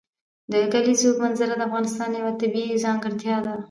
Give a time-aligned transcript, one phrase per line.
[0.51, 3.53] د کلیزو منظره د افغانستان یوه طبیعي ځانګړتیا ده.